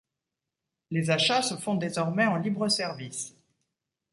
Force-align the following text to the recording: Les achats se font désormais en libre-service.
Les 0.89 1.11
achats 1.11 1.43
se 1.43 1.53
font 1.57 1.75
désormais 1.75 2.25
en 2.25 2.37
libre-service. 2.37 3.35